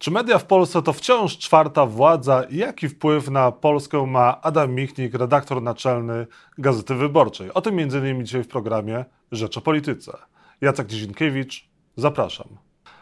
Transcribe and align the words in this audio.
Czy 0.00 0.10
media 0.10 0.38
w 0.38 0.44
Polsce 0.44 0.82
to 0.82 0.92
wciąż 0.92 1.38
czwarta 1.38 1.86
władza 1.86 2.42
i 2.42 2.56
jaki 2.56 2.88
wpływ 2.88 3.28
na 3.28 3.52
Polskę 3.52 4.06
ma 4.06 4.40
Adam 4.40 4.74
Michnik, 4.74 5.14
redaktor 5.14 5.62
naczelny 5.62 6.26
Gazety 6.58 6.94
Wyborczej? 6.94 7.52
O 7.52 7.60
tym 7.60 7.78
m.in. 7.78 8.26
dzisiaj 8.26 8.42
w 8.44 8.48
programie 8.48 9.04
Rzecz 9.32 9.56
o 9.56 9.60
Polityce. 9.60 10.18
Jacek 10.60 10.86
Dzienkiewicz, 10.86 11.68
zapraszam. 11.96 12.46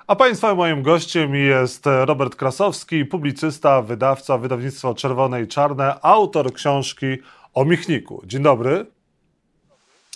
A 0.06 0.16
Państwa 0.16 0.54
moim 0.54 0.82
gościem 0.82 1.34
jest 1.34 1.84
Robert 1.87 2.37
Krasowski, 2.37 3.05
publicysta, 3.05 3.83
wydawca, 3.83 4.39
wydawnictwo 4.39 4.95
Czerwone 4.95 5.43
i 5.43 5.49
Czarne, 5.49 6.01
autor 6.03 6.53
książki 6.53 7.07
o 7.55 7.65
Michniku. 7.65 8.23
Dzień 8.27 8.43
dobry. 8.43 8.87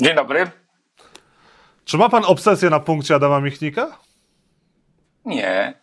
Dzień 0.00 0.16
dobry. 0.16 0.50
Czy 1.84 1.98
ma 1.98 2.08
Pan 2.08 2.24
obsesję 2.24 2.70
na 2.70 2.80
punkcie 2.80 3.14
Adama 3.14 3.40
Michnika? 3.40 3.98
Nie. 5.24 5.81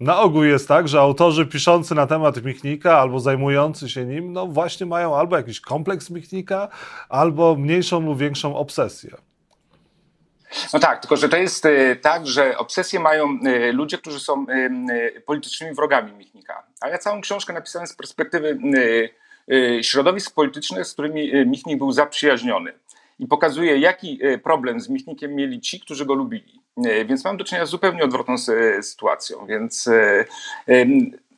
Na 0.00 0.20
ogół 0.20 0.44
jest 0.44 0.68
tak, 0.68 0.88
że 0.88 1.00
autorzy 1.00 1.46
piszący 1.46 1.94
na 1.94 2.06
temat 2.06 2.44
Michnika 2.44 2.98
albo 2.98 3.20
zajmujący 3.20 3.88
się 3.88 4.04
nim, 4.04 4.32
no 4.32 4.46
właśnie 4.46 4.86
mają 4.86 5.16
albo 5.16 5.36
jakiś 5.36 5.60
kompleks 5.60 6.10
Michnika, 6.10 6.68
albo 7.08 7.56
mniejszą 7.56 8.00
lub 8.00 8.18
większą 8.18 8.56
obsesję. 8.56 9.16
No 10.72 10.78
tak, 10.78 11.00
tylko 11.00 11.16
że 11.16 11.28
to 11.28 11.36
jest 11.36 11.64
y, 11.66 11.96
tak, 12.02 12.26
że 12.26 12.58
obsesję 12.58 13.00
mają 13.00 13.38
y, 13.46 13.72
ludzie, 13.72 13.98
którzy 13.98 14.20
są 14.20 14.46
y, 15.16 15.20
politycznymi 15.20 15.74
wrogami 15.74 16.12
Michnika. 16.12 16.66
A 16.80 16.88
ja 16.88 16.98
całą 16.98 17.20
książkę 17.20 17.52
napisałem 17.52 17.86
z 17.86 17.94
perspektywy 17.96 18.58
środowisk 19.82 20.34
politycznych, 20.34 20.86
z 20.86 20.92
którymi 20.92 21.46
Michnik 21.46 21.78
był 21.78 21.92
zaprzyjaźniony. 21.92 22.72
I 23.18 23.26
pokazuje, 23.26 23.78
jaki 23.78 24.20
problem 24.42 24.80
z 24.80 24.88
Michnikiem 24.88 25.34
mieli 25.34 25.60
ci, 25.60 25.80
którzy 25.80 26.06
go 26.06 26.14
lubili. 26.14 26.63
Więc 27.06 27.24
mam 27.24 27.36
do 27.36 27.44
czynienia 27.44 27.66
z 27.66 27.70
zupełnie 27.70 28.04
odwrotną 28.04 28.38
sytuacją. 28.82 29.46
Więc 29.46 29.88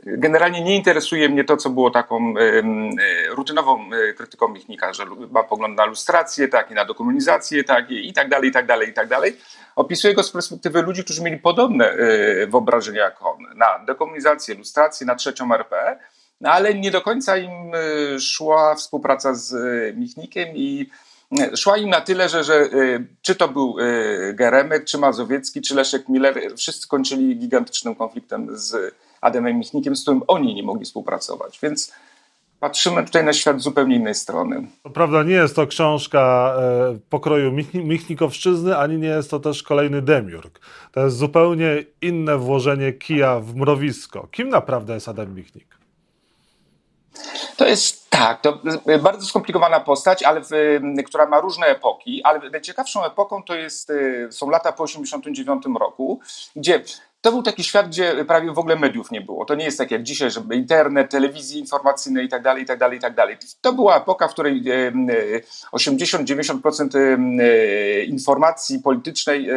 generalnie 0.06 0.62
nie 0.62 0.76
interesuje 0.76 1.28
mnie 1.28 1.44
to, 1.44 1.56
co 1.56 1.70
było 1.70 1.90
taką 1.90 2.34
rutynową 3.30 3.90
e, 3.92 4.12
krytyką 4.12 4.48
Michnika, 4.48 4.92
że 4.92 5.04
ma 5.30 5.42
pogląd 5.42 5.76
na 5.76 5.84
lustrację, 5.84 6.48
tak, 6.48 6.70
i 6.70 6.74
na 6.74 6.84
dekomunizację, 6.84 7.64
tak, 7.64 7.90
i 7.90 8.12
tak 8.12 8.28
dalej, 8.28 8.50
i 8.50 8.52
tak 8.52 8.66
dalej, 8.66 8.88
i 8.88 8.92
tak 8.92 9.08
dalej. 9.08 9.36
Opisuję 9.76 10.14
go 10.14 10.22
z 10.22 10.30
perspektywy 10.30 10.82
ludzi, 10.82 11.04
którzy 11.04 11.22
mieli 11.22 11.38
podobne 11.38 11.90
e, 11.90 12.46
wyobrażenia 12.46 13.02
jak 13.02 13.22
on 13.22 13.36
na 13.56 13.78
dekomunizację, 13.86 14.54
lustrację, 14.54 15.06
na 15.06 15.14
trzecią 15.14 15.54
RP, 15.54 15.98
no 16.40 16.50
ale 16.50 16.74
nie 16.74 16.90
do 16.90 17.02
końca 17.02 17.36
im 17.36 17.72
e, 17.74 18.20
szła 18.20 18.74
współpraca 18.74 19.34
z 19.34 19.56
Michnikiem 19.96 20.48
i 20.54 20.90
szła 21.56 21.76
im 21.76 21.90
na 21.90 22.00
tyle, 22.00 22.28
że, 22.28 22.44
że 22.44 22.68
czy 23.22 23.34
to 23.34 23.48
był 23.48 23.76
Geremek, 24.34 24.84
czy 24.84 24.98
Mazowiecki, 24.98 25.60
czy 25.60 25.74
Leszek 25.74 26.08
Miller, 26.08 26.52
wszyscy 26.56 26.88
kończyli 26.88 27.38
gigantycznym 27.38 27.94
konfliktem 27.94 28.48
z 28.58 28.94
Adamem 29.20 29.58
Michnikiem, 29.58 29.96
z 29.96 30.02
którym 30.02 30.22
oni 30.26 30.54
nie 30.54 30.62
mogli 30.62 30.84
współpracować. 30.84 31.58
Więc 31.62 31.92
patrzymy 32.60 33.04
tutaj 33.04 33.24
na 33.24 33.32
świat 33.32 33.60
z 33.60 33.62
zupełnie 33.62 33.96
innej 33.96 34.14
strony. 34.14 34.66
To 34.82 34.90
prawda, 34.90 35.22
nie 35.22 35.34
jest 35.34 35.56
to 35.56 35.66
książka 35.66 36.54
e, 36.58 36.98
pokroju 37.10 37.52
Michnikowszczyzny, 37.74 38.76
ani 38.76 38.98
nie 38.98 39.08
jest 39.08 39.30
to 39.30 39.40
też 39.40 39.62
kolejny 39.62 40.02
demiurg. 40.02 40.60
To 40.92 41.04
jest 41.04 41.16
zupełnie 41.16 41.84
inne 42.02 42.38
włożenie 42.38 42.92
kija 42.92 43.40
w 43.40 43.54
mrowisko. 43.54 44.28
Kim 44.30 44.48
naprawdę 44.48 44.94
jest 44.94 45.08
Adam 45.08 45.34
Michnik? 45.34 45.75
To 47.56 47.66
jest 47.66 48.10
tak, 48.10 48.40
to 48.40 48.58
bardzo 49.02 49.26
skomplikowana 49.26 49.80
postać, 49.80 50.22
ale 50.22 50.40
w, 50.40 50.50
która 51.06 51.26
ma 51.26 51.40
różne 51.40 51.66
epoki, 51.66 52.22
ale 52.22 52.50
najciekawszą 52.50 53.04
epoką 53.04 53.42
to 53.42 53.54
jest, 53.54 53.90
e, 53.90 54.32
są 54.32 54.50
lata 54.50 54.72
po 54.72 54.86
1989 54.86 55.78
roku, 55.80 56.20
gdzie 56.56 56.82
to 57.20 57.32
był 57.32 57.42
taki 57.42 57.64
świat, 57.64 57.88
gdzie 57.88 58.24
prawie 58.24 58.52
w 58.52 58.58
ogóle 58.58 58.76
mediów 58.76 59.10
nie 59.10 59.20
było. 59.20 59.44
To 59.44 59.54
nie 59.54 59.64
jest 59.64 59.78
tak 59.78 59.90
jak 59.90 60.02
dzisiaj, 60.02 60.30
żeby 60.30 60.56
internet, 60.56 61.10
telewizje 61.10 61.60
informacyjne 61.60 62.24
i 62.24 62.28
tak 62.28 62.42
dalej, 62.42 62.62
i 62.62 62.66
tak 62.66 62.78
dalej, 62.78 62.98
i 62.98 63.00
tak 63.00 63.14
dalej. 63.14 63.36
To 63.60 63.72
była 63.72 63.96
epoka, 63.96 64.28
w 64.28 64.32
której 64.32 64.62
80-90% 65.72 66.96
e, 66.96 66.98
e, 67.44 68.04
informacji 68.04 68.78
politycznej 68.78 69.48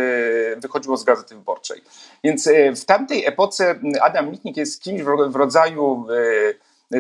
wychodziło 0.58 0.98
z 0.98 1.04
Gazety 1.04 1.36
Wyborczej. 1.36 1.82
Więc 2.24 2.50
w 2.76 2.86
tamtej 2.86 3.26
epoce 3.26 3.80
Adam 4.02 4.32
Mitnick 4.32 4.58
jest 4.58 4.82
kimś 4.82 5.02
w 5.28 5.36
rodzaju 5.36 6.08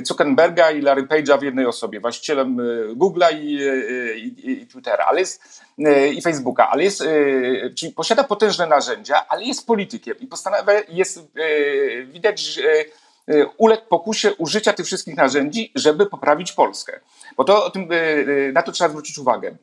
Zuckerberga 0.04 0.72
i 0.72 0.82
Larry 0.82 1.04
Page'a 1.04 1.40
w 1.40 1.44
jednej 1.44 1.66
osobie, 1.66 2.00
właścicielem 2.00 2.60
e, 2.60 2.64
Google'a 2.96 3.34
i, 3.34 3.64
e, 3.64 4.18
i, 4.18 4.52
i, 4.52 4.68
Twittera, 4.68 5.06
ale 5.06 5.20
jest 5.20 5.64
e, 5.86 6.08
i 6.08 6.22
Facebooka, 6.22 6.70
ale 6.70 6.84
jest, 6.84 7.04
czyli 7.76 7.94
posiada 7.94 8.24
potężne 8.24 8.68
narzędzia, 8.68 9.28
ale 9.28 9.44
jest 9.44 9.68
politykiem 9.68 10.20
i 10.20 10.28
postanawia, 10.28 10.74
jest, 10.90 11.20
widać, 12.06 12.40
że 12.40 12.62
uległ 13.58 13.86
pokusie 13.90 14.34
użycia 14.34 14.74
tych 14.74 14.86
wszystkich 14.86 15.16
narzędzi, 15.16 15.72
żeby 15.76 16.06
poprawić 16.06 16.52
Polskę. 16.52 17.00
Bo 17.38 17.44
to, 17.44 17.72
na 18.54 18.64
to 18.64 18.72
trzeba 18.72 18.90
zwrócić 18.90 19.18
uwagę. 19.18 19.56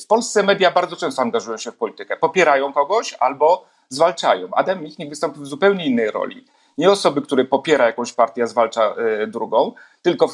W 0.00 0.06
Polsce 0.06 0.42
media 0.42 0.70
bardzo 0.70 0.96
często 0.96 1.22
angażują 1.22 1.58
się 1.58 1.72
w 1.72 1.76
politykę. 1.76 2.16
Popierają 2.16 2.72
kogoś 2.72 3.14
albo 3.20 3.66
zwalczają. 3.88 4.48
Adam 4.52 4.82
Michnik 4.82 5.08
wystąpił 5.08 5.42
w 5.42 5.46
zupełnie 5.46 5.86
innej 5.86 6.10
roli 6.10 6.44
nie 6.78 6.90
osoby, 6.90 7.22
które 7.22 7.44
popiera 7.44 7.86
jakąś 7.86 8.12
partię, 8.12 8.42
a 8.42 8.46
zwalcza 8.46 8.94
e, 8.94 9.26
drugą, 9.26 9.72
tylko 10.02 10.28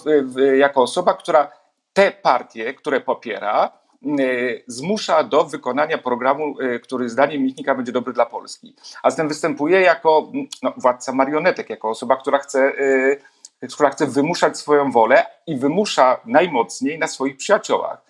jako 0.56 0.82
osoba, 0.82 1.14
która 1.14 1.52
te 1.92 2.12
partie, 2.12 2.74
które 2.74 3.00
popiera, 3.00 3.72
e, 4.04 4.12
zmusza 4.66 5.24
do 5.24 5.44
wykonania 5.44 5.98
programu, 5.98 6.60
e, 6.60 6.78
który 6.78 7.08
zdaniem 7.08 7.42
Michnika 7.42 7.74
będzie 7.74 7.92
dobry 7.92 8.12
dla 8.12 8.26
Polski. 8.26 8.74
A 9.02 9.10
zatem 9.10 9.28
występuje 9.28 9.80
jako 9.80 10.32
no, 10.62 10.72
władca 10.76 11.12
marionetek, 11.12 11.70
jako 11.70 11.88
osoba, 11.88 12.16
która 12.16 12.38
chce, 12.38 12.72
która 13.72 13.90
chce 13.90 14.06
wymuszać 14.06 14.58
swoją 14.58 14.90
wolę 14.90 15.26
i 15.46 15.56
wymusza 15.56 16.20
najmocniej 16.24 16.98
na 16.98 17.06
swoich 17.06 17.36
przyjaciołach. 17.36 18.09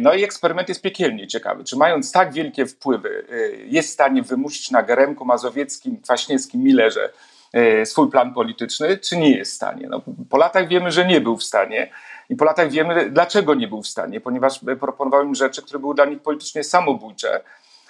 No 0.00 0.14
i 0.14 0.24
eksperyment 0.24 0.68
jest 0.68 0.82
piekielnie 0.82 1.26
ciekawy. 1.26 1.64
Czy 1.64 1.76
mając 1.76 2.12
tak 2.12 2.32
wielkie 2.32 2.66
wpływy, 2.66 3.24
y, 3.32 3.66
jest 3.66 3.88
w 3.88 3.92
stanie 3.92 4.22
wymusić 4.22 4.70
na 4.70 4.82
Geremku, 4.82 5.24
Mazowieckim, 5.24 6.00
Kwaśniewskim, 6.02 6.62
Millerze 6.62 7.12
y, 7.56 7.86
swój 7.86 8.10
plan 8.10 8.34
polityczny, 8.34 8.98
czy 8.98 9.16
nie 9.16 9.36
jest 9.36 9.52
w 9.52 9.54
stanie? 9.54 9.86
No, 9.90 10.02
po 10.30 10.36
latach 10.36 10.68
wiemy, 10.68 10.92
że 10.92 11.06
nie 11.06 11.20
był 11.20 11.36
w 11.36 11.44
stanie. 11.44 11.90
I 12.28 12.36
po 12.36 12.44
latach 12.44 12.70
wiemy, 12.70 13.10
dlaczego 13.10 13.54
nie 13.54 13.68
był 13.68 13.82
w 13.82 13.88
stanie, 13.88 14.20
ponieważ 14.20 14.60
proponował 14.80 15.24
im 15.24 15.34
rzeczy, 15.34 15.62
które 15.62 15.78
były 15.78 15.94
dla 15.94 16.04
nich 16.04 16.22
politycznie 16.22 16.64
samobójcze, 16.64 17.40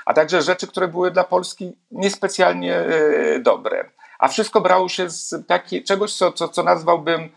a 0.07 0.15
także 0.15 0.43
rzeczy, 0.43 0.67
które 0.67 0.89
były 0.89 1.11
dla 1.11 1.25
Polski 1.25 1.73
niespecjalnie 1.91 2.85
dobre. 3.41 3.91
A 4.19 4.29
wszystko 4.29 4.61
brało 4.61 4.89
się 4.89 5.11
z 5.11 5.47
takiej, 5.47 5.85
czegoś, 5.85 6.15
co, 6.15 6.33
co, 6.33 6.49
co 6.49 6.63
nazwałbym 6.63 7.29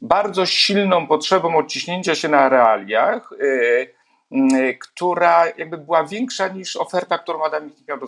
bardzo 0.00 0.46
silną 0.46 1.06
potrzebą 1.06 1.56
odciśnięcia 1.56 2.14
się 2.14 2.28
na 2.28 2.48
realiach, 2.48 3.32
y, 3.32 3.94
y, 4.32 4.78
która 4.80 5.46
jakby 5.46 5.78
była 5.78 6.04
większa 6.04 6.48
niż 6.48 6.76
oferta, 6.76 7.18
którą 7.18 7.44
Adam 7.44 7.64
Michnik 7.64 7.88
miał 7.88 7.98
do 7.98 8.06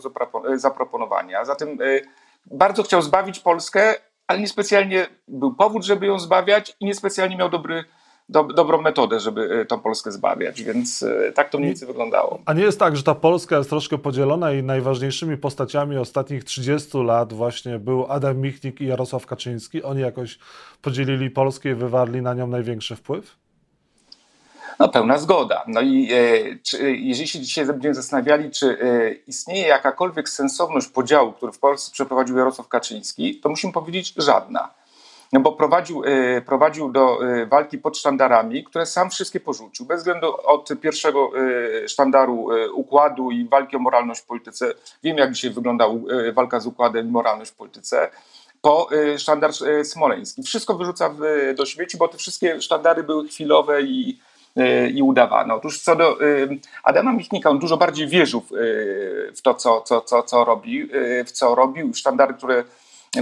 zaproponowania. 0.59 1.45
Zatem 1.45 1.81
y, 1.81 2.03
bardzo 2.47 2.83
chciał 2.83 3.03
zbawić 3.03 3.41
Polskę, 3.41 3.95
ale 4.27 4.41
niespecjalnie 4.41 5.07
był 5.29 5.55
powód, 5.55 5.85
żeby 5.85 6.07
ją 6.07 6.19
zbawiać 6.19 6.77
i 6.81 6.85
niespecjalnie 6.85 7.37
miał 7.37 7.49
dobry 7.49 7.85
do, 8.29 8.45
dobrą 8.45 8.83
metodę, 8.83 9.21
żeby 9.21 9.61
e, 9.61 9.65
tą 9.65 9.81
Polskę 9.81 10.13
zbawiać, 10.13 10.63
więc 10.63 11.03
e, 11.03 11.33
tak 11.33 11.51
to 11.51 11.59
mniej 11.59 11.71
więcej 11.71 11.89
wyglądało. 11.89 12.39
A 12.47 12.53
nie 12.53 12.63
jest 12.63 12.79
tak, 12.79 12.97
że 12.97 13.03
ta 13.03 13.15
Polska 13.15 13.57
jest 13.57 13.71
troszkę 13.71 13.99
podzielona 13.99 14.53
i 14.53 14.63
najważniejszymi 14.63 15.37
postaciami 15.37 15.99
ostatnich 15.99 16.45
30 16.45 16.99
lat 16.99 17.33
właśnie 17.33 17.79
był 17.79 18.07
Adam 18.09 18.39
Michnik 18.39 18.81
i 18.81 18.87
Jarosław 18.87 19.27
Kaczyński. 19.27 19.83
Oni 19.83 20.01
jakoś 20.01 20.39
podzielili 20.83 21.31
Polskę 21.31 21.71
i 21.71 21.75
wywarli 21.75 22.23
na 22.23 22.35
nią 22.35 22.47
największy 22.47 22.97
wpływ? 22.97 23.37
No 24.79 24.89
pełna 24.89 25.19
zgoda. 25.19 25.65
No 25.67 25.81
i 25.81 26.09
e, 26.13 26.59
czy, 26.63 26.97
jeżeli 26.97 27.29
się 27.29 27.41
dzisiaj 27.41 27.67
będziemy 27.67 27.95
zastanawiali, 27.95 28.51
czy 28.51 28.79
e, 28.81 29.13
istnieje 29.13 29.69
jakakolwiek 29.69 30.29
sensowność 30.29 30.89
podziału, 30.89 31.33
który 31.33 31.53
w 31.53 31.59
Polsce 31.59 31.93
przeprowadził 31.93 32.39
Jarosław 32.39 32.69
Kaczyński, 32.69 33.41
to 33.41 33.49
musimy 33.49 33.73
powiedzieć 33.73 34.15
żadna 34.17 34.71
no 35.33 35.41
bo 35.41 35.53
prowadził, 35.53 36.03
e, 36.05 36.41
prowadził 36.41 36.93
do 36.93 37.19
e, 37.27 37.47
walki 37.47 37.79
pod 37.79 37.99
sztandarami, 37.99 38.65
które 38.65 38.87
sam 38.87 39.11
wszystkie 39.11 39.41
porzucił. 39.41 39.87
Bez 39.87 39.99
względu 39.99 40.27
od 40.47 40.69
pierwszego 40.81 41.31
e, 41.85 41.89
sztandaru 41.89 42.49
układu 42.75 43.31
i 43.31 43.49
walki 43.49 43.77
o 43.77 43.79
moralność 43.79 44.21
w 44.21 44.27
polityce. 44.27 44.75
Wiem, 45.03 45.19
jak 45.19 45.33
dzisiaj 45.33 45.51
wygląda 45.51 45.87
walka 46.35 46.61
z 46.61 46.67
układem 46.67 47.09
i 47.09 47.11
moralność 47.11 47.51
w 47.51 47.55
polityce 47.55 48.11
po 48.63 48.89
sztandar 49.19 49.51
smoleński. 49.85 50.43
Wszystko 50.43 50.75
wyrzuca 50.75 51.15
do 51.57 51.67
śmieci, 51.67 51.99
bo 51.99 52.09
te 52.09 52.19
wszystkie 52.19 52.63
sztandary 52.63 53.03
były 53.03 53.29
chwilowe 53.29 53.83
i, 53.83 54.19
i 54.95 55.03
udawano. 55.03 55.55
Otóż 55.55 55.81
co 55.81 55.97
do 55.97 56.19
Adama 56.83 57.13
Michnika, 57.13 57.51
on 57.51 57.59
dużo 57.59 57.77
bardziej 57.77 58.09
wierzył 58.09 58.43
w 59.37 59.43
to, 59.43 59.55
co, 59.55 59.81
co, 59.81 60.01
co, 60.01 60.23
co 60.23 60.45
robi, 60.45 60.89
w 61.27 61.31
co 61.31 61.55
robił, 61.55 61.95
sztandary, 61.95 62.35
które 62.35 62.65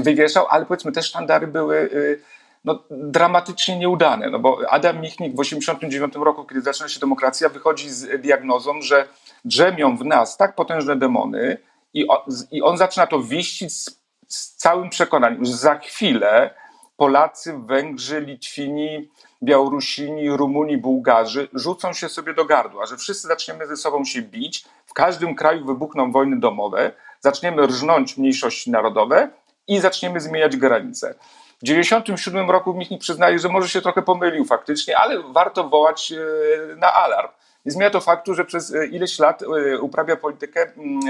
wywieszał, 0.01 0.47
ale 0.51 0.67
powiedzmy 0.67 0.93
te 0.93 1.03
sztandary 1.03 1.47
były 1.47 1.77
y, 1.77 2.21
no, 2.65 2.85
dramatycznie 2.91 3.79
nieudane, 3.79 4.31
no 4.31 4.39
bo 4.39 4.59
Adam 4.71 5.01
Michnik 5.01 5.33
w 5.33 5.37
1989 5.37 6.15
roku, 6.25 6.45
kiedy 6.45 6.61
zaczyna 6.61 6.89
się 6.89 7.01
demokracja, 7.01 7.49
wychodzi 7.49 7.91
z 7.91 8.21
diagnozą, 8.23 8.83
że 8.83 9.09
drzemią 9.45 9.97
w 9.97 10.05
nas 10.05 10.37
tak 10.37 10.55
potężne 10.55 10.97
demony 10.97 11.59
i 11.95 12.09
on, 12.09 12.19
i 12.51 12.63
on 12.63 12.77
zaczyna 12.77 13.07
to 13.07 13.23
wieścić 13.23 13.73
z, 13.73 14.01
z 14.29 14.57
całym 14.57 14.91
przekonaniem, 14.91 15.45
że 15.45 15.53
za 15.53 15.79
chwilę 15.79 16.55
Polacy, 16.97 17.55
Węgrzy, 17.67 18.21
Litwini, 18.21 19.09
Białorusini, 19.43 20.31
Rumuni, 20.31 20.79
Bułgarzy 20.79 21.49
rzucą 21.53 21.93
się 21.93 22.09
sobie 22.09 22.35
do 22.35 22.45
gardła, 22.45 22.87
że 22.87 22.97
wszyscy 22.97 23.29
zaczniemy 23.29 23.67
ze 23.67 23.77
sobą 23.77 24.05
się 24.05 24.23
bić, 24.23 24.65
w 24.87 24.93
każdym 24.93 25.35
kraju 25.35 25.65
wybuchną 25.65 26.13
wojny 26.13 26.41
domowe, 26.41 26.93
zaczniemy 27.21 27.67
rżnąć 27.67 28.17
mniejszości 28.17 28.71
narodowe 28.71 29.31
i 29.69 29.81
zaczniemy 29.81 30.21
zmieniać 30.21 30.57
granice. 30.57 31.15
W 31.57 31.61
1997 31.61 32.51
roku 32.51 32.75
Michnik 32.75 33.01
przyznaje, 33.01 33.39
że 33.39 33.49
może 33.49 33.69
się 33.69 33.83
trochę 33.83 34.03
pomylił 34.03 34.45
faktycznie, 34.45 34.99
ale 34.99 35.23
warto 35.23 35.69
wołać 35.69 36.13
e, 36.13 36.77
na 36.77 36.93
alarm. 36.93 37.29
Nie 37.65 37.73
zmienia 37.73 37.91
to 37.91 38.01
faktu, 38.01 38.35
że 38.35 38.45
przez 38.45 38.75
e, 38.75 38.87
ileś 38.87 39.19
lat 39.19 39.43
e, 39.43 39.79
uprawia 39.79 40.17
politykę, 40.17 40.73
mm, 40.77 41.01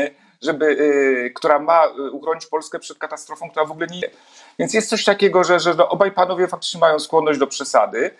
żeby, 0.43 0.77
która 1.35 1.59
ma 1.59 1.87
uchronić 2.13 2.47
Polskę 2.47 2.79
przed 2.79 2.99
katastrofą, 2.99 3.51
która 3.51 3.65
w 3.65 3.71
ogóle 3.71 3.87
nie. 3.87 4.11
Więc 4.59 4.75
jest 4.75 4.89
coś 4.89 5.05
takiego, 5.05 5.45
że, 5.45 5.61
że 5.61 5.75
no 5.75 5.89
obaj 5.89 6.13
panowie 6.13 6.49
faktycznie 6.49 6.81
mają 6.81 6.99
skłonność 6.99 7.39
do 7.39 7.47
przesady, 7.47 8.11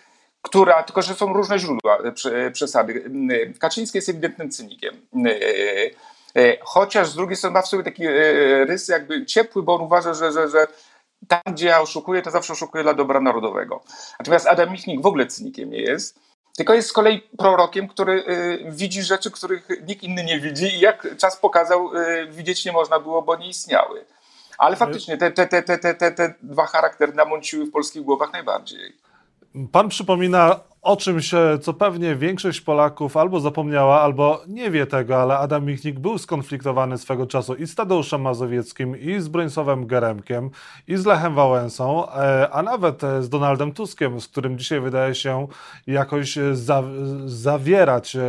która, 0.43 0.83
tylko 0.83 1.03
że 1.03 1.15
są 1.15 1.33
różne 1.33 1.59
źródła 1.59 1.99
przesady. 2.53 3.11
Kaczyński 3.59 3.99
jest 3.99 4.09
ewidentnym 4.09 4.51
cynikiem. 4.51 4.95
Chociaż 6.63 7.09
z 7.09 7.15
drugiej 7.15 7.37
strony 7.37 7.55
ma 7.55 7.63
w 7.63 7.69
sobie 7.69 7.83
taki 7.85 8.07
rys 8.67 8.89
jakby 8.89 9.27
ciepły, 9.27 9.63
bo 9.63 9.75
on 9.75 9.81
uważa, 9.81 10.15
że, 10.15 10.33
że, 10.33 10.49
że 10.49 10.67
tam, 11.29 11.41
gdzie 11.47 11.67
ja 11.67 11.81
oszukuję, 11.81 12.23
to 12.23 12.31
zawsze 12.31 12.53
oszukuję 12.53 12.85
dla 12.85 12.95
dobra 12.95 13.21
narodowego. 13.21 13.83
Natomiast 14.19 14.47
Adam 14.47 14.73
Michnik 14.73 15.03
w 15.03 15.07
ogóle 15.07 15.27
cynikiem 15.27 15.71
nie 15.71 15.81
jest, 15.83 16.21
tylko 16.57 16.75
jest 16.75 16.89
z 16.89 16.93
kolei 16.93 17.23
prorokiem, 17.39 17.89
który 17.89 18.25
widzi 18.69 19.03
rzeczy, 19.03 19.31
których 19.31 19.69
nikt 19.87 20.03
inny 20.03 20.25
nie 20.25 20.41
widzi 20.41 20.67
i 20.67 20.81
jak 20.81 21.17
czas 21.19 21.37
pokazał, 21.37 21.91
widzieć 22.31 22.65
nie 22.65 22.73
można 22.73 23.01
było, 23.01 23.23
bo 23.23 23.37
nie 23.37 23.49
istniały. 23.49 24.05
Ale 24.59 24.77
faktycznie 24.77 25.19
te, 25.19 25.31
te, 25.31 25.47
te, 25.47 25.63
te, 25.63 25.95
te, 25.95 26.13
te 26.13 26.35
dwa 26.43 26.67
charaktery 26.67 27.13
namąciły 27.13 27.67
w 27.67 27.71
polskich 27.71 28.03
głowach 28.03 28.33
najbardziej. 28.33 28.97
Pan 29.73 29.89
przypomina 29.89 30.61
o 30.85 30.97
czymś, 30.97 31.31
co 31.61 31.75
pewnie 31.75 32.17
większość 32.17 32.61
Polaków 32.61 33.17
albo 33.17 33.41
zapomniała, 33.41 34.01
albo 34.01 34.43
nie 34.49 34.71
wie 34.71 34.87
tego, 34.87 35.23
ale 35.23 35.39
Adam 35.39 35.65
Michnik 35.65 35.99
był 35.99 36.19
skonfliktowany 36.19 36.99
swego 36.99 37.27
czasu 37.27 37.55
i 37.55 37.67
z 37.67 37.75
Tadeuszem 37.75 38.21
Mazowieckim, 38.21 39.01
i 39.01 39.21
z 39.21 39.29
Bronisławem 39.29 39.87
Geremkiem, 39.87 40.51
i 40.89 40.97
z 40.97 41.07
Lechem 41.07 41.35
Wałęsą, 41.35 42.11
e, 42.11 42.51
a 42.51 42.63
nawet 42.63 43.03
z 43.21 43.29
Donaldem 43.29 43.73
Tuskiem, 43.73 44.21
z 44.21 44.29
którym 44.29 44.59
dzisiaj 44.59 44.81
wydaje 44.81 45.15
się 45.15 45.47
jakoś 45.87 46.39
za, 46.53 46.83
zawierać 47.27 48.17
e, 48.17 48.23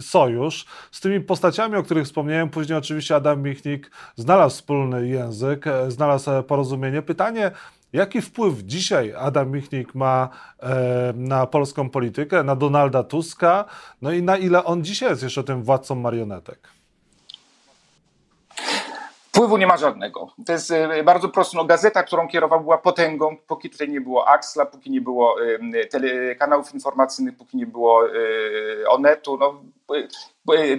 sojusz. 0.00 0.66
Z 0.90 1.00
tymi 1.00 1.20
postaciami, 1.20 1.76
o 1.76 1.82
których 1.82 2.04
wspomniałem, 2.04 2.48
później 2.48 2.78
oczywiście 2.78 3.16
Adam 3.16 3.42
Michnik 3.42 3.90
znalazł 4.16 4.54
wspólny 4.54 5.08
język, 5.08 5.66
e, 5.66 5.90
znalazł 5.90 6.30
porozumienie. 6.46 7.02
Pytanie, 7.02 7.50
Jaki 7.92 8.22
wpływ 8.22 8.58
dzisiaj 8.58 9.14
Adam 9.18 9.50
Michnik 9.50 9.94
ma 9.94 10.28
e, 10.62 11.12
na 11.16 11.46
polską 11.46 11.90
politykę, 11.90 12.42
na 12.42 12.56
Donalda 12.56 13.02
Tuska, 13.02 13.64
no 14.02 14.12
i 14.12 14.22
na 14.22 14.36
ile 14.36 14.64
on 14.64 14.84
dzisiaj 14.84 15.10
jest 15.10 15.22
jeszcze 15.22 15.44
tym 15.44 15.62
władcą 15.62 15.94
marionetek? 15.94 16.68
Wpływu 19.32 19.56
nie 19.56 19.66
ma 19.66 19.76
żadnego. 19.76 20.28
To 20.46 20.52
jest 20.52 20.70
e, 20.70 21.04
bardzo 21.04 21.28
prosto. 21.28 21.56
No, 21.56 21.64
gazeta, 21.64 22.02
którą 22.02 22.28
kierował, 22.28 22.60
była 22.60 22.78
potęgą, 22.78 23.36
póki 23.46 23.70
tutaj 23.70 23.88
nie 23.88 24.00
było 24.00 24.28
Axla, 24.28 24.66
póki 24.66 24.90
nie 24.90 25.00
było 25.00 25.36
e, 25.74 25.86
tele, 25.86 26.34
kanałów 26.34 26.74
informacyjnych, 26.74 27.36
póki 27.36 27.56
nie 27.56 27.66
było 27.66 28.06
e, 28.06 28.10
Onetu. 28.88 29.36
No, 29.36 29.62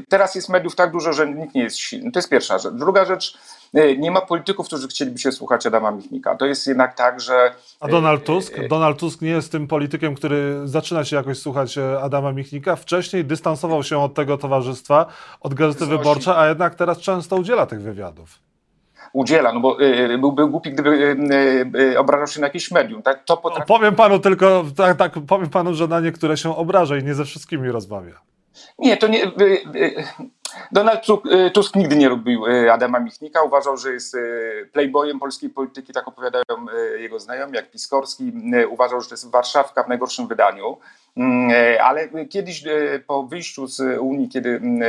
teraz 0.09 0.35
jest 0.35 0.49
mediów 0.49 0.75
tak 0.75 0.91
dużo, 0.91 1.13
że 1.13 1.27
nikt 1.27 1.55
nie 1.55 1.63
jest 1.63 1.77
silny. 1.77 2.11
To 2.11 2.19
jest 2.19 2.29
pierwsza 2.29 2.59
rzecz. 2.59 2.73
Druga 2.73 3.05
rzecz, 3.05 3.37
nie 3.97 4.11
ma 4.11 4.21
polityków, 4.21 4.67
którzy 4.67 4.87
chcieliby 4.87 5.19
się 5.19 5.31
słuchać 5.31 5.65
Adama 5.65 5.91
Michnika. 5.91 6.35
To 6.35 6.45
jest 6.45 6.67
jednak 6.67 6.95
tak, 6.95 7.19
że. 7.19 7.53
A 7.79 7.87
Donald 7.87 8.23
Tusk? 8.23 8.67
Donald 8.69 8.99
Tusk 8.99 9.21
nie 9.21 9.29
jest 9.29 9.51
tym 9.51 9.67
politykiem, 9.67 10.15
który 10.15 10.61
zaczyna 10.65 11.05
się 11.05 11.15
jakoś 11.15 11.37
słuchać 11.37 11.77
Adama 12.01 12.31
Michnika. 12.31 12.75
Wcześniej 12.75 13.25
dystansował 13.25 13.83
się 13.83 13.97
od 13.97 14.13
tego 14.13 14.37
towarzystwa, 14.37 15.05
od 15.41 15.53
Gazety 15.53 15.85
Wyborczej, 15.85 16.33
a 16.37 16.47
jednak 16.47 16.75
teraz 16.75 16.99
często 16.99 17.35
udziela 17.35 17.65
tych 17.65 17.81
wywiadów 17.81 18.39
udziela, 19.13 19.53
no 19.53 19.59
bo 19.59 19.81
y, 19.81 20.17
byłby 20.17 20.47
głupi, 20.47 20.71
gdyby 20.71 20.89
y, 20.89 21.81
y, 21.81 21.99
obrażał 21.99 22.27
się 22.27 22.41
na 22.41 22.47
jakiś 22.47 22.71
medium. 22.71 23.01
Tak? 23.01 23.23
To 23.25 23.37
potrafi... 23.37 23.67
powiem 23.67 23.95
panu 23.95 24.19
tylko, 24.19 24.65
tak, 24.75 24.97
tak, 24.97 25.13
powiem 25.27 25.49
panu, 25.49 25.73
że 25.73 25.87
na 25.87 25.99
niektóre 25.99 26.37
się 26.37 26.57
obraża 26.57 26.97
i 26.97 27.03
nie 27.03 27.15
ze 27.15 27.25
wszystkimi 27.25 27.71
rozmawia. 27.71 28.30
Nie, 28.79 28.97
to 28.97 29.07
nie. 29.07 29.31
Donald 30.71 31.01
Tusk 31.53 31.75
nigdy 31.75 31.95
nie 31.95 32.09
lubił 32.09 32.43
Adama 32.71 32.99
Michnika. 32.99 33.43
Uważał, 33.43 33.77
że 33.77 33.93
jest 33.93 34.17
playboyem 34.73 35.19
polskiej 35.19 35.49
polityki, 35.49 35.93
tak 35.93 36.07
opowiadają 36.07 36.65
jego 36.97 37.19
znajomi, 37.19 37.55
jak 37.55 37.71
Piskorski. 37.71 38.33
Uważał, 38.69 39.01
że 39.01 39.09
to 39.09 39.13
jest 39.13 39.31
Warszawka 39.31 39.83
w 39.83 39.87
najgorszym 39.87 40.27
wydaniu. 40.27 40.77
Mm, 41.17 41.51
ale 41.83 42.09
kiedyś 42.29 42.63
po 43.07 43.23
wyjściu 43.23 43.67
z 43.67 43.99
Unii, 43.99 44.29
kiedy, 44.29 44.49
mm, 44.49 44.79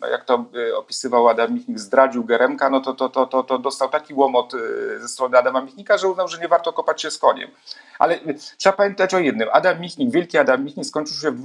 no 0.00 0.06
jak 0.06 0.24
to 0.24 0.44
opisywał 0.76 1.28
Adam 1.28 1.54
Michnik, 1.54 1.78
zdradził 1.78 2.24
Geremka, 2.24 2.70
no 2.70 2.80
to, 2.80 2.94
to, 2.94 3.08
to, 3.08 3.26
to, 3.26 3.42
to 3.42 3.58
dostał 3.58 3.88
taki 3.88 4.14
łomot 4.14 4.52
ze 4.98 5.08
strony 5.08 5.38
Adama 5.38 5.60
Michnika, 5.60 5.98
że 5.98 6.08
uznał, 6.08 6.28
że 6.28 6.38
nie 6.38 6.48
warto 6.48 6.72
kopać 6.72 7.02
się 7.02 7.10
z 7.10 7.18
koniem. 7.18 7.50
Ale 7.98 8.18
trzeba 8.56 8.76
pamiętać 8.76 9.14
o 9.14 9.18
jednym. 9.18 9.48
Adam 9.52 9.80
Michnik, 9.80 10.10
wielki 10.10 10.38
Adam 10.38 10.64
Michnik 10.64 10.86
skończył 10.86 11.16
się 11.16 11.30
w 11.30 11.40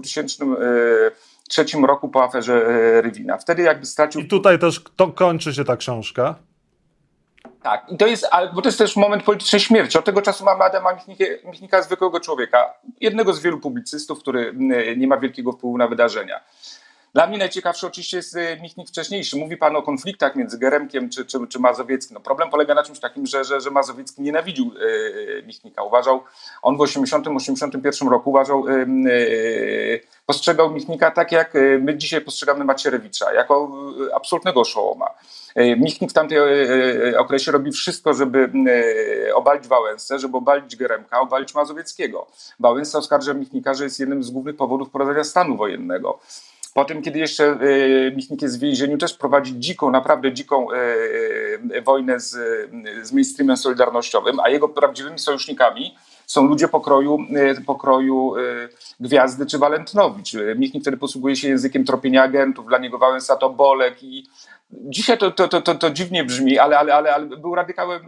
2003 1.47 1.87
roku 1.87 2.09
po 2.09 2.23
aferze 2.23 2.61
Rywina. 3.01 3.37
Wtedy 3.37 3.61
jakby 3.61 3.85
stracił... 3.85 4.21
I 4.21 4.27
tutaj 4.27 4.59
też 4.59 4.83
to 4.95 5.07
kończy 5.07 5.53
się 5.53 5.63
ta 5.63 5.77
książka. 5.77 6.35
Tak, 7.63 7.85
i 7.89 7.97
to 7.97 8.07
jest, 8.07 8.27
bo 8.53 8.61
to 8.61 8.69
jest 8.69 8.77
też 8.77 8.95
moment 8.95 9.23
politycznej 9.23 9.59
śmierci. 9.59 9.97
Od 9.97 10.05
tego 10.05 10.21
czasu 10.21 10.45
mamy 10.45 10.63
Adama 10.63 10.93
Michnika, 10.93 11.25
Michnika, 11.45 11.81
zwykłego 11.81 12.19
człowieka, 12.19 12.73
jednego 13.01 13.33
z 13.33 13.41
wielu 13.41 13.59
publicystów, 13.59 14.19
który 14.19 14.53
nie 14.97 15.07
ma 15.07 15.17
wielkiego 15.17 15.51
wpływu 15.51 15.77
na 15.77 15.87
wydarzenia. 15.87 16.39
Dla 17.13 17.27
mnie 17.27 17.37
najciekawszy 17.37 17.87
oczywiście 17.87 18.17
jest 18.17 18.35
y, 18.35 18.57
Michnik 18.61 18.87
wcześniejszy. 18.87 19.37
Mówi 19.37 19.57
pan 19.57 19.75
o 19.75 19.81
konfliktach 19.81 20.35
między 20.35 20.57
Geremkiem 20.57 21.09
czy, 21.09 21.25
czy, 21.25 21.47
czy 21.49 21.59
Mazowieckim. 21.59 22.13
No 22.13 22.19
problem 22.19 22.49
polega 22.49 22.73
na 22.75 22.83
czymś 22.83 22.99
takim, 22.99 23.25
że, 23.25 23.43
że, 23.43 23.61
że 23.61 23.71
Mazowiecki 23.71 24.21
nienawidził 24.21 24.71
y, 24.77 25.43
Michnika. 25.47 25.83
Uważał, 25.83 26.23
on 26.61 26.77
w 26.77 26.79
80-81 26.79 28.09
roku 28.09 28.29
uważał, 28.29 28.67
y, 28.67 28.71
y, 28.71 30.01
postrzegał 30.25 30.71
Michnika 30.71 31.11
tak, 31.11 31.31
jak 31.31 31.55
y, 31.55 31.79
my 31.83 31.97
dzisiaj 31.97 32.21
postrzegamy 32.21 32.65
Macierewicza, 32.65 33.33
jako 33.33 33.71
y, 34.07 34.15
absolutnego 34.15 34.61
oszołoma. 34.61 35.09
Michnik 35.77 36.11
w 36.11 36.13
tamtej 36.13 36.37
okresie 37.17 37.51
robi 37.51 37.71
wszystko, 37.71 38.13
żeby 38.13 38.51
obalić 39.33 39.67
Wałęsę, 39.67 40.19
żeby 40.19 40.37
obalić 40.37 40.75
Geremka, 40.75 41.19
obalić 41.19 41.55
Mazowieckiego. 41.55 42.27
Wałęsa 42.59 42.97
oskarża 42.97 43.33
Michnika, 43.33 43.73
że 43.73 43.83
jest 43.83 43.99
jednym 43.99 44.23
z 44.23 44.29
głównych 44.29 44.55
powodów 44.55 44.89
prowadzenia 44.89 45.23
stanu 45.23 45.57
wojennego. 45.57 46.19
Potem, 46.77 47.01
kiedy 47.01 47.19
jeszcze 47.19 47.45
e, 47.45 47.57
Michnik 48.15 48.41
jest 48.41 48.57
w 48.57 48.61
więzieniu, 48.61 48.97
też 48.97 49.13
prowadzi 49.13 49.59
dziką, 49.59 49.91
naprawdę 49.91 50.33
dziką 50.33 50.71
e, 50.71 50.75
e, 51.73 51.81
wojnę 51.81 52.19
z, 52.19 52.31
z 53.03 53.11
mainstreamem 53.11 53.57
solidarnościowym, 53.57 54.39
a 54.39 54.49
jego 54.49 54.69
prawdziwymi 54.69 55.19
sojusznikami 55.19 55.95
są 56.25 56.47
ludzie 56.47 56.67
pokroju, 56.67 57.19
pokroju 57.65 58.33
Gwiazdy 58.99 59.45
czy 59.45 59.57
Walentnowicz. 59.57 60.33
Michnik 60.55 60.83
wtedy 60.83 60.97
posługuje 60.97 61.35
się 61.35 61.47
językiem 61.47 61.85
tropienia 61.85 62.23
agentów, 62.23 62.67
dla 62.67 62.77
niego 62.77 62.97
Wałęsa 62.97 63.35
to 63.35 63.49
Bolek 63.49 64.03
i 64.03 64.27
dzisiaj 64.71 65.17
to, 65.17 65.31
to, 65.31 65.47
to, 65.47 65.61
to, 65.61 65.75
to 65.75 65.89
dziwnie 65.89 66.23
brzmi, 66.23 66.59
ale, 66.59 66.79
ale, 66.79 66.93
ale, 66.93 67.15
ale 67.15 67.25
był 67.25 67.55
radykałem 67.55 68.01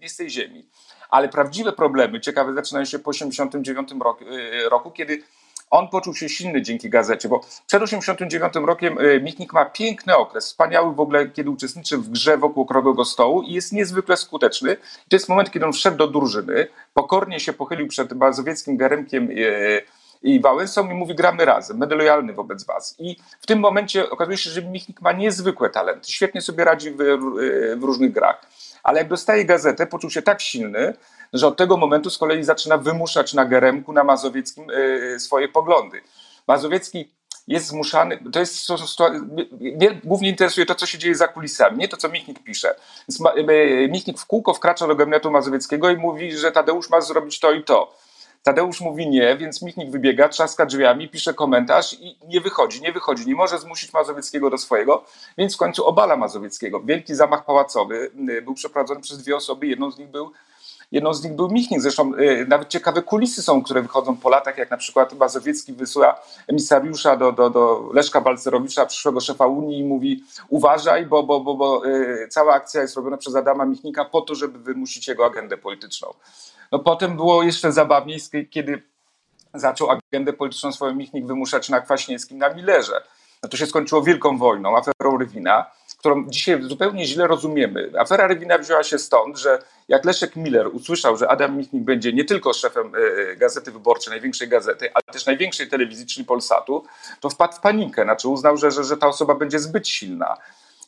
nie 0.00 0.08
z 0.08 0.16
tej 0.16 0.30
ziemi. 0.30 0.66
Ale 1.10 1.28
prawdziwe 1.28 1.72
problemy, 1.72 2.20
ciekawe, 2.20 2.54
zaczynają 2.54 2.84
się 2.84 2.98
po 2.98 3.12
1989 3.12 4.02
roku, 4.02 4.24
roku 4.70 4.90
kiedy 4.90 5.22
on 5.70 5.88
poczuł 5.88 6.14
się 6.14 6.28
silny 6.28 6.62
dzięki 6.62 6.90
gazecie, 6.90 7.28
bo 7.28 7.40
przed 7.40 7.82
1989 7.82 8.66
rokiem 8.66 8.98
y, 8.98 9.20
Michnik 9.20 9.52
ma 9.52 9.64
piękny 9.64 10.16
okres, 10.16 10.46
wspaniały 10.46 10.94
w 10.94 11.00
ogóle, 11.00 11.28
kiedy 11.28 11.50
uczestniczy 11.50 11.98
w 11.98 12.10
grze 12.10 12.38
wokół 12.38 12.62
okrągłego 12.62 13.04
stołu 13.04 13.42
i 13.42 13.52
jest 13.52 13.72
niezwykle 13.72 14.16
skuteczny. 14.16 14.76
To 15.08 15.16
jest 15.16 15.28
moment, 15.28 15.50
kiedy 15.50 15.66
on 15.66 15.72
wszedł 15.72 15.96
do 15.96 16.08
drużyny, 16.08 16.66
pokornie 16.94 17.40
się 17.40 17.52
pochylił 17.52 17.88
przed 17.88 18.14
bazowieckim 18.14 18.76
Garemkiem 18.76 19.30
y, 19.30 19.82
i 20.22 20.40
Wałęsą 20.40 20.90
i 20.90 20.94
mówi 20.94 21.14
gramy 21.14 21.44
razem, 21.44 21.78
będę 21.78 21.96
lojalny 21.96 22.32
wobec 22.32 22.64
was. 22.64 22.96
I 22.98 23.16
w 23.40 23.46
tym 23.46 23.58
momencie 23.58 24.10
okazuje 24.10 24.38
się, 24.38 24.50
że 24.50 24.62
Michnik 24.62 25.00
ma 25.00 25.12
niezwykłe 25.12 25.70
talenty, 25.70 26.12
świetnie 26.12 26.40
sobie 26.40 26.64
radzi 26.64 26.90
w, 26.90 26.96
w 27.76 27.82
różnych 27.82 28.12
grach. 28.12 28.46
Ale 28.82 28.98
jak 28.98 29.08
dostaje 29.08 29.44
gazetę, 29.44 29.86
poczuł 29.86 30.10
się 30.10 30.22
tak 30.22 30.40
silny, 30.40 30.94
że 31.32 31.46
od 31.46 31.56
tego 31.56 31.76
momentu 31.76 32.10
z 32.10 32.18
kolei 32.18 32.44
zaczyna 32.44 32.78
wymuszać 32.78 33.34
na 33.34 33.44
Geremku, 33.44 33.92
na 33.92 34.04
Mazowieckim 34.04 34.66
yy, 34.66 35.20
swoje 35.20 35.48
poglądy. 35.48 36.00
Mazowiecki 36.46 37.10
jest 37.48 37.66
zmuszany, 37.66 38.18
to 38.32 38.40
jest, 38.40 38.66
to, 38.66 38.76
to, 38.96 39.10
mnie 39.60 40.00
głównie 40.04 40.28
interesuje 40.28 40.66
to, 40.66 40.74
co 40.74 40.86
się 40.86 40.98
dzieje 40.98 41.14
za 41.14 41.28
kulisami, 41.28 41.78
nie 41.78 41.88
to, 41.88 41.96
co 41.96 42.08
Michnik 42.08 42.42
pisze. 42.42 42.74
Więc 43.08 43.22
Michnik 43.88 44.18
w 44.18 44.26
kółko 44.26 44.54
wkracza 44.54 44.86
do 44.86 44.96
gabinetu 44.96 45.30
Mazowieckiego 45.30 45.90
i 45.90 45.96
mówi, 45.96 46.36
że 46.36 46.52
Tadeusz 46.52 46.90
ma 46.90 47.00
zrobić 47.00 47.40
to 47.40 47.52
i 47.52 47.64
to. 47.64 47.94
Tadeusz 48.42 48.80
mówi 48.80 49.08
nie, 49.08 49.36
więc 49.36 49.62
Michnik 49.62 49.90
wybiega, 49.90 50.28
trzaska 50.28 50.66
drzwiami, 50.66 51.08
pisze 51.08 51.34
komentarz 51.34 51.96
i 52.00 52.18
nie 52.28 52.40
wychodzi, 52.40 52.82
nie 52.82 52.92
wychodzi, 52.92 53.26
nie 53.26 53.34
może 53.34 53.58
zmusić 53.58 53.92
Mazowieckiego 53.92 54.50
do 54.50 54.58
swojego, 54.58 55.04
więc 55.38 55.54
w 55.54 55.58
końcu 55.58 55.86
obala 55.86 56.16
Mazowieckiego. 56.16 56.80
Wielki 56.80 57.14
zamach 57.14 57.44
pałacowy 57.44 58.10
y, 58.30 58.42
był 58.42 58.54
przeprowadzony 58.54 59.00
przez 59.00 59.18
dwie 59.18 59.36
osoby, 59.36 59.66
jedną 59.66 59.90
z 59.90 59.98
nich 59.98 60.08
był 60.08 60.32
Jedną 60.92 61.14
z 61.14 61.24
nich 61.24 61.32
był 61.32 61.48
Michnik. 61.48 61.80
Zresztą 61.80 62.14
y, 62.14 62.46
nawet 62.48 62.68
ciekawe 62.68 63.02
kulisy 63.02 63.42
są, 63.42 63.62
które 63.62 63.82
wychodzą 63.82 64.16
po 64.16 64.28
latach, 64.28 64.58
jak 64.58 64.70
na 64.70 64.76
przykład 64.76 65.12
Mazowiecki 65.18 65.72
wysyła 65.72 66.20
emisariusza 66.46 67.16
do, 67.16 67.32
do, 67.32 67.50
do 67.50 67.90
Leszka 67.92 68.20
Balcerowicza, 68.20 68.86
przyszłego 68.86 69.20
szefa 69.20 69.46
Unii 69.46 69.78
i 69.78 69.84
mówi 69.84 70.24
uważaj, 70.48 71.06
bo, 71.06 71.22
bo, 71.22 71.40
bo, 71.40 71.54
bo 71.54 71.86
y, 71.86 72.28
cała 72.30 72.54
akcja 72.54 72.82
jest 72.82 72.96
robiona 72.96 73.16
przez 73.16 73.34
Adama 73.36 73.64
Michnika 73.64 74.04
po 74.04 74.20
to, 74.20 74.34
żeby 74.34 74.58
wymusić 74.58 75.08
jego 75.08 75.26
agendę 75.26 75.56
polityczną. 75.56 76.08
No 76.72 76.78
potem 76.78 77.16
było 77.16 77.42
jeszcze 77.42 77.72
zabawniej, 77.72 78.20
kiedy 78.50 78.82
zaczął 79.54 79.88
agendę 79.90 80.32
polityczną 80.32 80.72
swoją 80.72 80.94
Michnik 80.94 81.26
wymuszać 81.26 81.68
na 81.68 81.80
Kwaśniewskim, 81.80 82.38
na 82.38 82.54
Millerze. 82.54 83.02
No 83.42 83.48
to 83.48 83.56
się 83.56 83.66
skończyło 83.66 84.02
wielką 84.02 84.38
wojną, 84.38 84.76
aferą 84.76 85.18
Rywina 85.18 85.66
którą 85.98 86.30
dzisiaj 86.30 86.62
zupełnie 86.62 87.06
źle 87.06 87.26
rozumiemy. 87.26 87.90
Afera 87.98 88.26
Rywina 88.26 88.58
wzięła 88.58 88.82
się 88.82 88.98
stąd, 88.98 89.38
że 89.38 89.58
jak 89.88 90.04
Leszek 90.04 90.36
Miller 90.36 90.68
usłyszał, 90.68 91.16
że 91.16 91.28
Adam 91.28 91.56
Michnik 91.56 91.82
będzie 91.82 92.12
nie 92.12 92.24
tylko 92.24 92.52
szefem 92.52 92.92
e, 92.94 93.36
Gazety 93.36 93.72
Wyborczej, 93.72 94.10
największej 94.10 94.48
gazety, 94.48 94.90
ale 94.94 95.02
też 95.12 95.26
największej 95.26 95.68
telewizji, 95.68 96.06
czyli 96.06 96.26
Polsatu, 96.26 96.84
to 97.20 97.30
wpadł 97.30 97.56
w 97.56 97.60
panikę, 97.60 98.02
znaczy 98.04 98.28
uznał, 98.28 98.56
że, 98.56 98.70
że, 98.70 98.84
że 98.84 98.96
ta 98.96 99.06
osoba 99.06 99.34
będzie 99.34 99.58
zbyt 99.58 99.88
silna. 99.88 100.36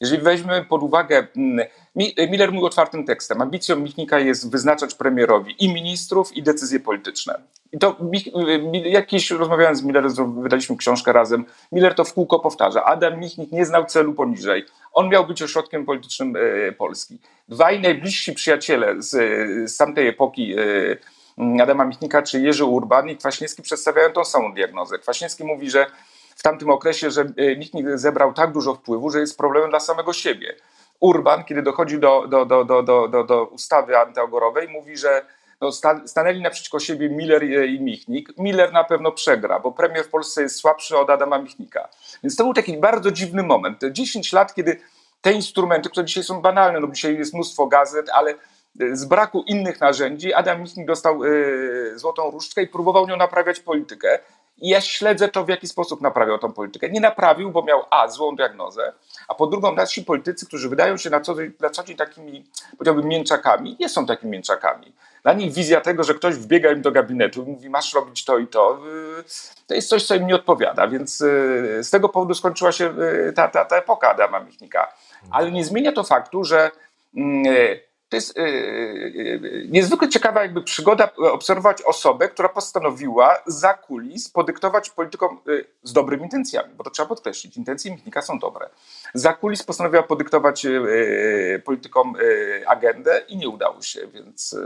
Jeżeli 0.01 0.23
weźmiemy 0.23 0.65
pod 0.65 0.83
uwagę, 0.83 1.27
mm, 1.37 1.67
Miller 1.97 2.53
mówił 2.53 2.67
otwartym 2.67 3.05
tekstem, 3.05 3.43
ambicją 3.43 3.77
Michnika 3.77 4.19
jest 4.19 4.51
wyznaczać 4.51 4.95
premierowi 4.95 5.65
i 5.65 5.75
ministrów, 5.75 6.37
i 6.37 6.43
decyzje 6.43 6.81
polityczne. 6.81 7.41
I 7.73 7.79
to 7.79 7.97
jakiś, 8.73 9.31
rozmawiając 9.31 9.79
z 9.79 9.83
Millerem, 9.83 10.43
wydaliśmy 10.43 10.77
książkę 10.77 11.13
razem, 11.13 11.45
Miller 11.73 11.95
to 11.95 12.05
w 12.05 12.15
kółko 12.15 12.41
powtarza. 12.41 12.85
Adam 12.85 13.21
Michnik 13.21 13.53
nie 13.53 13.67
znał 13.67 13.85
celu 13.85 14.15
poniżej. 14.15 14.65
On 14.93 15.09
miał 15.09 15.27
być 15.27 15.43
ośrodkiem 15.43 15.87
politycznym 15.87 16.37
e, 16.37 16.73
Polski. 16.73 17.19
Dwaj 17.49 17.81
najbliżsi 17.81 18.33
przyjaciele 18.33 19.03
z, 19.03 19.11
z 19.71 19.77
tamtej 19.77 20.09
epoki 20.09 20.55
e, 20.59 21.63
Adama 21.63 21.85
Michnika, 21.85 22.23
czy 22.23 22.41
Jerzy 22.41 22.65
Urban 22.65 23.09
i 23.09 23.17
Kwaśniewski 23.17 23.63
przedstawiają 23.63 24.13
tą 24.13 24.25
samą 24.25 24.55
diagnozę. 24.55 24.99
Kwaśniewski 24.99 25.45
mówi, 25.45 25.71
że 25.71 25.87
w 26.37 26.43
tamtym 26.43 26.71
okresie, 26.71 27.11
że 27.11 27.21
e, 27.37 27.57
Michnik 27.57 27.87
zebrał 27.95 28.33
tak 28.33 28.53
dużo 28.53 28.75
wpływu, 28.75 29.11
że 29.11 29.21
jest 29.21 29.39
problemem 29.39 29.71
dla 29.71 29.81
samego 29.81 30.13
siebie. 30.13 30.55
Urban, 31.01 31.45
kiedy 31.45 31.63
dochodzi 31.63 31.99
do, 31.99 32.27
do, 32.29 32.45
do, 32.45 32.65
do, 32.65 32.83
do, 32.83 33.09
do, 33.09 33.25
do 33.25 33.45
ustawy 33.45 33.99
antyogorowej, 33.99 34.69
mówi, 34.69 34.97
że 34.97 35.23
no, 35.61 35.71
stanęli 36.07 36.43
naprzeciwko 36.43 36.81
siebie 36.81 37.11
Miller 37.11 37.69
i 37.69 37.81
Michnik. 37.81 38.29
Miller 38.39 38.73
na 38.73 38.85
pewno 38.85 39.13
przegra, 39.13 39.61
bo 39.61 39.73
premier 39.73 40.05
w 40.05 40.09
Polsce 40.09 40.43
jest 40.43 40.57
słabszy 40.57 40.99
od 40.99 41.11
Adama 41.11 41.39
Michnika. 41.39 41.89
Więc 42.23 42.37
to 42.37 42.45
był 42.45 42.55
taki 42.55 42.77
bardzo 42.77 43.11
dziwny 43.11 43.43
moment. 43.43 43.81
10 43.93 44.33
lat, 44.33 44.55
kiedy 44.55 44.81
te 45.21 45.33
instrumenty, 45.33 45.91
które 45.91 46.07
dzisiaj 46.07 46.25
są 46.25 46.43
banalne, 46.43 46.81
no 46.81 46.89
dzisiaj 46.89 47.17
jest 47.17 47.35
mnóstwo 47.35 47.67
gazet, 47.67 48.11
ale 48.11 48.31
e, 48.31 48.97
z 48.97 49.05
braku 49.05 49.45
innych 49.47 49.81
narzędzi 49.81 50.35
Adam 50.35 50.63
Michnik 50.63 50.87
dostał 50.87 51.25
y, 51.25 51.99
złotą 51.99 52.31
różdżkę 52.31 52.63
i 52.63 52.67
próbował 52.67 53.07
nią 53.07 53.17
naprawiać 53.17 53.61
politykę. 53.61 54.19
I 54.61 54.69
ja 54.69 54.81
śledzę 54.81 55.29
to, 55.29 55.45
w 55.45 55.49
jaki 55.49 55.69
sposób 55.69 56.01
naprawiał 56.01 56.39
tą 56.39 56.53
politykę. 56.53 56.91
Nie 56.91 57.01
naprawił, 57.01 57.51
bo 57.51 57.63
miał 57.63 57.83
A, 57.91 58.09
złą 58.09 58.37
diagnozę, 58.37 58.93
a 59.29 59.35
po 59.35 59.47
drugą, 59.47 59.75
nasi 59.75 60.05
politycy, 60.05 60.47
którzy 60.47 60.69
wydają 60.69 60.97
się 60.97 61.11
na 61.11 61.21
co, 61.21 61.35
na 61.61 61.71
co 61.71 61.85
dzień 61.85 61.97
takimi, 61.97 62.47
powiedziałbym, 62.73 63.07
mięczakami, 63.07 63.77
nie 63.81 63.89
są 63.89 64.07
takimi 64.07 64.33
mięczakami. 64.33 64.93
Dla 65.23 65.33
nich 65.33 65.53
wizja 65.53 65.81
tego, 65.81 66.05
że 66.05 66.15
ktoś 66.15 66.35
wbiega 66.35 66.73
im 66.73 66.83
do 66.83 66.93
gabinetu 66.93 67.43
i 67.43 67.47
mówi, 67.47 67.71
masz 67.71 67.95
robić 67.95 68.25
to 68.25 68.39
i 68.39 68.47
to, 68.47 68.79
y, 69.19 69.67
to 69.67 69.75
jest 69.75 69.89
coś, 69.89 70.07
co 70.07 70.15
im 70.15 70.27
nie 70.27 70.35
odpowiada. 70.35 70.89
Więc 70.89 71.21
y, 71.21 71.81
z 71.83 71.91
tego 71.91 72.09
powodu 72.09 72.35
skończyła 72.35 72.73
się 72.73 72.95
y, 73.29 73.33
ta, 73.33 73.49
ta, 73.49 73.65
ta 73.65 73.77
epoka 73.77 74.11
Adama 74.11 74.41
Michnika. 74.41 74.93
Ale 75.31 75.53
nie 75.53 75.65
zmienia 75.65 75.93
to 75.93 76.05
faktu, 76.05 76.45
że 76.45 76.71
mm, 77.17 77.45
to 78.11 78.17
jest 78.17 78.37
yy, 78.37 78.45
yy, 79.15 79.67
niezwykle 79.69 80.09
ciekawa 80.09 80.43
jakby 80.43 80.63
przygoda 80.63 81.15
obserwować 81.17 81.83
osobę, 81.83 82.29
która 82.29 82.49
postanowiła 82.49 83.37
za 83.47 83.75
kulis 83.75 84.29
podyktować 84.29 84.91
politykom 84.91 85.41
z 85.83 85.93
dobrymi 85.93 86.23
intencjami, 86.23 86.75
bo 86.75 86.85
to 86.85 86.91
trzeba 86.91 87.09
podkreślić, 87.09 87.57
intencje 87.57 87.91
Michnika 87.91 88.23
są 88.23 88.39
dobre. 88.39 88.69
Za 89.15 89.33
kulis 89.33 89.63
postanowiła 89.63 90.03
podyktować 90.03 90.67
politykom 91.65 92.15
agendę 92.67 93.23
i 93.29 93.37
nie 93.37 93.49
udało 93.49 93.83
się, 93.83 94.01
więc 94.07 94.57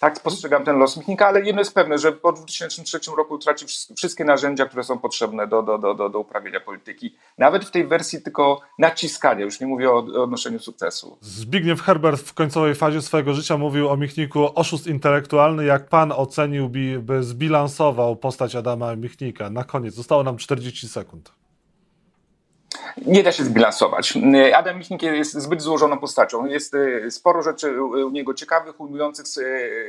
tak 0.00 0.20
postrzegam 0.20 0.64
ten 0.64 0.78
los 0.78 0.96
Michnika, 0.96 1.26
ale 1.26 1.42
jedno 1.42 1.60
jest 1.60 1.74
pewne, 1.74 1.98
że 1.98 2.12
po 2.12 2.32
2003 2.32 2.98
roku 3.16 3.38
traci 3.38 3.66
wszystkie 3.96 4.24
narzędzia, 4.24 4.66
które 4.66 4.84
są 4.84 4.98
potrzebne 4.98 5.46
do, 5.46 5.62
do, 5.62 5.78
do, 5.78 6.08
do 6.08 6.18
uprawiania 6.18 6.60
polityki. 6.60 7.14
Nawet 7.38 7.64
w 7.64 7.70
tej 7.70 7.86
wersji 7.86 8.22
tylko 8.22 8.60
naciskania, 8.78 9.44
już 9.44 9.60
nie 9.60 9.66
mówię 9.66 9.90
o 9.90 9.96
odnoszeniu 9.96 10.58
sukcesu. 10.58 11.18
Zbigniew 11.20 11.82
Herbert 11.82 12.20
w 12.20 12.34
końcowej 12.34 12.74
fazie 12.74 13.02
swojego 13.02 13.34
życia 13.34 13.58
mówił 13.58 13.88
o 13.88 13.96
Michniku 13.96 14.50
oszust 14.54 14.86
intelektualny. 14.86 15.64
Jak 15.64 15.88
pan 15.88 16.12
oceniłby, 16.12 16.98
by 17.02 17.22
zbilansował 17.22 18.16
postać 18.16 18.56
Adama 18.56 18.96
Michnika? 18.96 19.50
Na 19.50 19.64
koniec, 19.64 19.94
zostało 19.94 20.22
nam 20.22 20.36
40 20.36 20.88
sekund 20.88 21.35
nie 23.06 23.22
da 23.22 23.32
się 23.32 23.44
zbilansować. 23.44 24.18
Adam 24.54 24.78
Michnik 24.78 25.02
jest 25.02 25.34
zbyt 25.34 25.62
złożoną 25.62 25.98
postacią. 25.98 26.46
Jest 26.46 26.74
y, 26.74 27.10
sporo 27.10 27.42
rzeczy 27.42 27.82
u 27.82 28.10
niego 28.10 28.34
ciekawych, 28.34 28.80
ujmujących, 28.80 29.26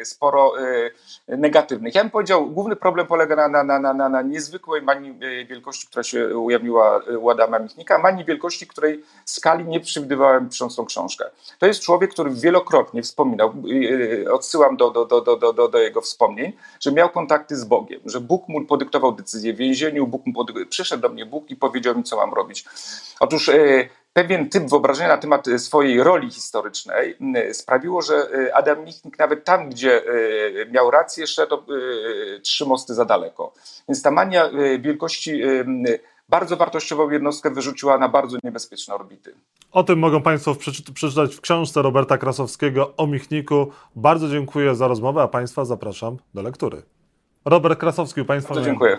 y, 0.01 0.05
sporo 0.05 0.53
y, 0.61 0.91
negatywnych. 1.27 1.95
Ja 1.95 2.01
bym 2.03 2.11
powiedział, 2.11 2.47
główny 2.49 2.75
problem 2.75 3.07
polega 3.07 3.35
na, 3.35 3.63
na, 3.63 3.79
na, 3.79 3.93
na, 3.93 4.09
na 4.09 4.21
niezwykłej 4.21 4.81
manii 4.81 5.19
wielkości, 5.49 5.87
która 5.87 6.03
się 6.03 6.37
ujawniła 6.37 7.01
u 7.19 7.29
Adama 7.29 7.59
Michnika, 7.59 7.97
manii 7.97 8.25
wielkości, 8.25 8.67
której 8.67 9.03
skali 9.25 9.65
nie 9.65 9.79
przewidywałem 9.79 10.49
pisząc 10.49 10.75
tą 10.75 10.85
książkę. 10.85 11.25
To 11.59 11.65
jest 11.65 11.81
człowiek, 11.81 12.11
który 12.11 12.31
wielokrotnie 12.31 13.03
wspominał, 13.03 13.53
odsyłam 14.31 14.77
do, 14.77 14.91
do, 14.91 15.05
do, 15.05 15.21
do, 15.21 15.53
do, 15.53 15.67
do 15.67 15.77
jego 15.77 16.01
wspomnień, 16.01 16.53
że 16.79 16.91
miał 16.91 17.09
kontakty 17.09 17.55
z 17.55 17.63
Bogiem, 17.63 17.99
że 18.05 18.21
Bóg 18.21 18.47
mu 18.47 18.65
podyktował 18.65 19.11
decyzję 19.11 19.53
w 19.53 19.57
więzieniu, 19.57 20.07
Bóg 20.07 20.25
mu 20.25 20.33
podyktował, 20.33 20.69
przyszedł 20.69 21.01
do 21.01 21.09
mnie 21.09 21.25
Bóg 21.25 21.49
i 21.49 21.55
powiedział 21.55 21.95
mi, 21.95 22.03
co 22.03 22.17
mam 22.17 22.33
robić. 22.33 22.65
Otóż 23.19 23.49
e, 23.49 23.89
pewien 24.13 24.49
typ 24.49 24.69
wyobrażenia 24.69 25.09
na 25.09 25.17
temat 25.17 25.45
swojej 25.57 26.03
roli 26.03 26.31
historycznej 26.31 27.17
sprawiło, 27.51 28.01
że 28.01 28.15
e, 28.15 28.55
Adam 28.55 28.83
Michnik 28.83 29.19
nawet 29.19 29.45
tam, 29.45 29.69
gdzie 29.69 30.03
e, 30.05 30.71
miał 30.71 30.91
rację, 30.91 31.27
szedł 31.27 31.57
trzy 32.43 32.65
mosty 32.65 32.93
za 32.93 33.05
daleko. 33.05 33.53
Więc 33.87 34.01
ta 34.01 34.11
mania 34.11 34.49
wielkości 34.79 35.41
bardzo 36.29 36.57
wartościową 36.57 37.09
jednostkę 37.09 37.51
wyrzuciła 37.51 37.97
na 37.97 38.09
bardzo 38.09 38.37
niebezpieczne 38.43 38.95
orbity. 38.95 39.35
O 39.71 39.83
tym 39.83 39.99
mogą 39.99 40.21
Państwo 40.21 40.55
przeczytać 40.93 41.35
w 41.35 41.41
książce 41.41 41.81
Roberta 41.81 42.17
Krasowskiego 42.17 42.93
o 42.97 43.07
Michniku. 43.07 43.71
Bardzo 43.95 44.29
dziękuję 44.29 44.75
za 44.75 44.87
rozmowę, 44.87 45.21
a 45.21 45.27
Państwa 45.27 45.65
zapraszam 45.65 46.17
do 46.33 46.41
lektury. 46.41 46.83
Robert 47.45 47.79
Krasowski, 47.79 48.25
Państwa 48.25 48.53
Bardzo 48.53 48.69
dziękuję. 48.69 48.97